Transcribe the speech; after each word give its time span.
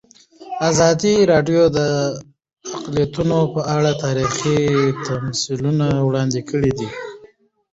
ازادي 0.69 1.15
راډیو 1.31 1.63
د 1.77 1.79
اقلیتونه 2.77 3.37
په 3.53 3.61
اړه 3.75 3.91
تاریخي 4.05 4.59
تمثیلونه 5.07 5.85
وړاندې 6.07 6.41
کړي. 6.49 6.71